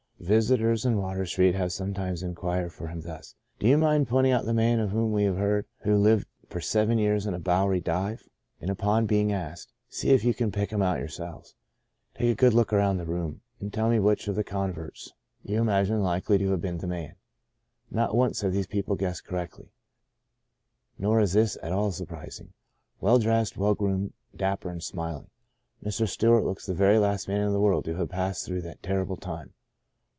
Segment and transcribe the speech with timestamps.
[0.31, 4.53] "Visitors in Water Street have sometimes inquired for him thus:Do you mind pointing out the
[4.53, 7.81] man of whom we have heard, who lived for seven years in a Bowery 5
[7.81, 8.29] 2 De Profundis dive?"
[8.61, 11.55] And upon being asked," See if you can pick him out yourselves.
[12.13, 15.11] Take a good look around the room, and tell me which of the converts
[15.43, 17.15] you imagine likely to have been the man,"
[17.89, 19.71] not once have these people guessed correctly.
[20.99, 22.53] Nor is this at all surprising.
[22.99, 25.31] Well dressed, well groomed, dapper and smiling,
[25.83, 26.07] Mr.
[26.07, 29.17] Stewart looks the very last man in the world to have passed through that terrible
[29.17, 29.55] time.